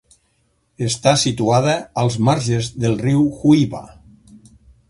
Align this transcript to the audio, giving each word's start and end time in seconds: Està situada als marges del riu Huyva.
Està 0.85 1.13
situada 1.25 1.77
als 2.05 2.17
marges 2.31 2.73
del 2.87 2.99
riu 3.05 3.23
Huyva. 3.29 3.87